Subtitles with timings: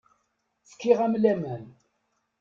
[0.69, 1.63] Fkiɣ-am laman.